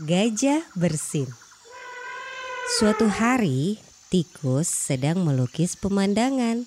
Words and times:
Gajah 0.00 0.64
Bersin 0.72 1.28
Suatu 2.80 3.12
hari, 3.12 3.76
tikus 4.08 4.64
sedang 4.64 5.20
melukis 5.20 5.76
pemandangan. 5.76 6.64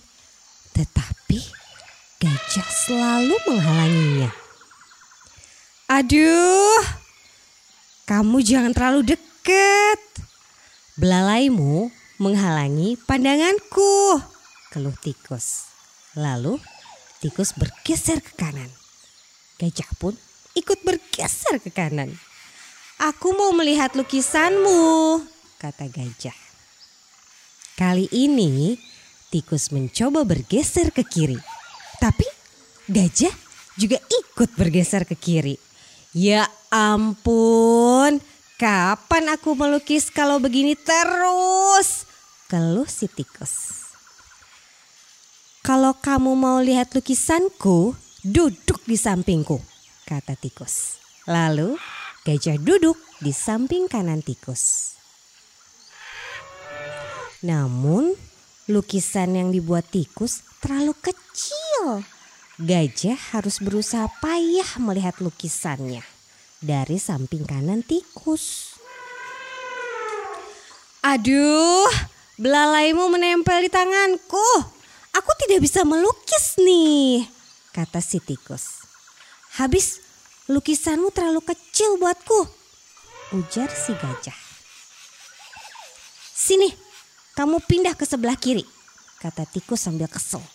Tetapi 0.77 1.41
gajah 2.21 2.69
selalu 2.69 3.33
menghalanginya. 3.49 4.29
Aduh, 5.89 6.85
kamu 8.05 8.45
jangan 8.45 8.77
terlalu 8.77 9.17
dekat. 9.17 10.01
Belalaimu 10.93 11.89
menghalangi 12.21 12.93
pandanganku, 13.09 14.21
keluh 14.69 14.93
tikus. 15.01 15.65
Lalu 16.13 16.61
tikus 17.25 17.57
bergeser 17.57 18.21
ke 18.21 18.37
kanan. 18.37 18.69
Gajah 19.57 19.89
pun 19.97 20.13
ikut 20.53 20.85
bergeser 20.85 21.57
ke 21.57 21.73
kanan. 21.73 22.13
Aku 22.95 23.35
mau 23.35 23.51
melihat 23.51 23.91
lukisanmu, 23.91 25.19
kata 25.59 25.91
gajah. 25.91 26.37
Kali 27.75 28.07
ini 28.15 28.79
tikus 29.27 29.75
mencoba 29.75 30.23
bergeser 30.23 30.95
ke 30.95 31.03
kiri. 31.03 31.35
Tapi 31.99 32.23
gajah 32.87 33.35
juga 33.75 33.99
ikut 33.99 34.55
bergeser 34.55 35.03
ke 35.03 35.19
kiri. 35.19 35.59
Ya 36.15 36.47
ampun, 36.71 38.23
kapan 38.55 39.25
aku 39.35 39.59
melukis 39.59 40.07
kalau 40.07 40.39
begini 40.39 40.79
terus? 40.79 42.07
Keluh 42.47 42.87
si 42.87 43.11
tikus. 43.11 43.83
Kalau 45.67 45.91
kamu 45.99 46.31
mau 46.39 46.63
lihat 46.63 46.95
lukisanku, 46.95 47.91
duduk 48.23 48.87
di 48.87 48.95
sampingku, 48.95 49.59
kata 50.07 50.39
tikus. 50.39 50.95
Lalu 51.27 51.75
Gajah 52.25 52.57
duduk 52.57 52.97
di 53.21 53.29
samping 53.29 53.85
kanan 53.85 54.25
tikus. 54.25 54.97
Namun, 57.45 58.17
lukisan 58.65 59.37
yang 59.37 59.53
dibuat 59.53 59.85
tikus 59.93 60.41
terlalu 60.57 60.97
kecil. 61.05 62.01
Gajah 62.57 63.37
harus 63.37 63.61
berusaha 63.61 64.09
payah 64.25 64.81
melihat 64.81 65.21
lukisannya 65.21 66.01
dari 66.65 66.97
samping 66.97 67.45
kanan 67.45 67.85
tikus. 67.85 68.73
Aduh, 71.05 71.93
belalaimu 72.41 73.05
menempel 73.13 73.61
di 73.61 73.69
tanganku. 73.69 74.49
Aku 75.13 75.31
tidak 75.45 75.61
bisa 75.61 75.85
melukis 75.85 76.57
nih, 76.57 77.21
kata 77.69 78.01
si 78.01 78.17
tikus. 78.17 78.81
Habis 79.61 80.04
Lukisanmu 80.45 81.09
terlalu 81.09 81.41
kecil 81.41 81.97
buatku, 81.97 82.45
ujar 83.33 83.65
si 83.73 83.97
gajah. 83.97 84.37
Sini, 86.37 86.69
kamu 87.33 87.65
pindah 87.65 87.97
ke 87.97 88.05
sebelah 88.05 88.37
kiri, 88.37 88.61
kata 89.17 89.49
tikus 89.49 89.89
sambil 89.89 90.05
kesel. 90.05 90.45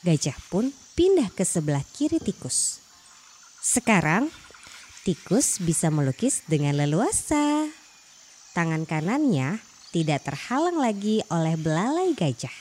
Gajah 0.00 0.32
pun 0.48 0.72
pindah 0.96 1.28
ke 1.28 1.44
sebelah 1.44 1.84
kiri 1.92 2.24
tikus. 2.24 2.80
Sekarang, 3.60 4.32
tikus 5.04 5.60
bisa 5.60 5.92
melukis 5.92 6.40
dengan 6.48 6.80
leluasa. 6.80 7.68
Tangan 8.56 8.88
kanannya 8.88 9.60
tidak 9.92 10.24
terhalang 10.24 10.80
lagi 10.80 11.20
oleh 11.28 11.52
belalai 11.60 12.16
gajah. 12.16 12.56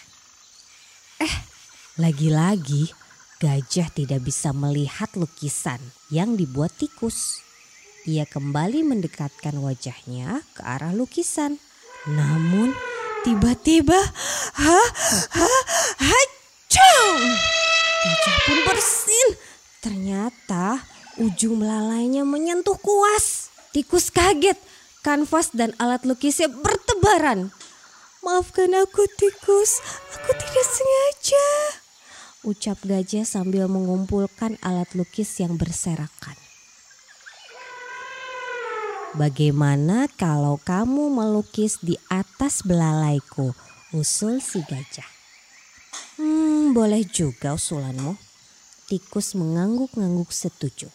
Eh, 1.23 1.35
lagi-lagi 1.95 2.91
Gajah 3.39 3.87
tidak 3.95 4.27
bisa 4.27 4.51
melihat 4.51 5.07
lukisan 5.15 5.79
yang 6.11 6.35
dibuat 6.35 6.75
tikus. 6.75 7.39
Ia 8.03 8.27
kembali 8.27 8.83
mendekatkan 8.83 9.55
wajahnya 9.63 10.43
ke 10.51 10.59
arah 10.59 10.91
lukisan. 10.91 11.55
Namun 12.03 12.75
tiba-tiba 13.23 13.95
ha 14.59 14.79
ha 15.39 15.51
hacung. 16.03 17.19
Gajah 18.03 18.37
pun 18.43 18.59
bersin. 18.67 19.27
Ternyata 19.87 20.83
ujung 21.23 21.63
melalainya 21.63 22.27
menyentuh 22.27 22.75
kuas. 22.75 23.55
Tikus 23.71 24.11
kaget. 24.11 24.59
Kanvas 24.99 25.55
dan 25.55 25.71
alat 25.79 26.03
lukisnya 26.03 26.51
bertebaran. 26.51 27.55
Maafkan 28.19 28.75
aku 28.83 29.07
tikus, 29.15 29.79
aku 30.11 30.35
tidak 30.35 30.65
sengaja 30.67 31.47
ucap 32.43 32.79
gajah 32.85 33.27
sambil 33.27 33.67
mengumpulkan 33.67 34.55
alat 34.63 34.87
lukis 34.95 35.39
yang 35.43 35.59
berserakan. 35.59 36.37
Bagaimana 39.17 40.05
kalau 40.21 40.61
kamu 40.61 41.09
melukis 41.09 41.81
di 41.81 41.97
atas 42.13 42.61
belalaiku? 42.61 43.57
Usul 43.89 44.37
si 44.37 44.61
gajah. 44.61 45.09
Hmm, 46.21 46.77
boleh 46.77 47.01
juga 47.09 47.57
usulanmu. 47.57 48.13
Tikus 48.85 49.33
mengangguk-ngangguk 49.33 50.29
setuju. 50.29 50.93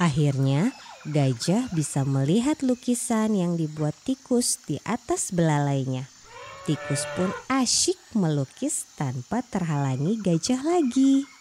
Akhirnya, 0.00 0.72
gajah 1.04 1.68
bisa 1.76 2.08
melihat 2.08 2.64
lukisan 2.64 3.36
yang 3.36 3.60
dibuat 3.60 3.92
tikus 4.08 4.56
di 4.64 4.80
atas 4.88 5.28
belalainya. 5.28 6.08
Tikus 6.66 7.06
pun 7.14 7.30
asyik 7.46 7.94
melukis 8.18 8.90
tanpa 8.98 9.38
terhalangi 9.38 10.18
gajah 10.18 10.66
lagi. 10.66 11.35